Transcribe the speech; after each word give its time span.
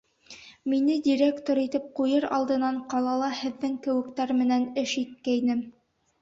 Мине 0.71 0.93
директор 1.07 1.59
итеп 1.63 1.85
ҡуйыр 1.99 2.25
алдынан 2.37 2.79
ҡалала 2.95 3.29
һеҙҙең 3.43 3.77
кеүектәр 3.85 4.35
менән 4.41 4.67
эш 4.85 4.97
иткәйнем. 5.05 5.63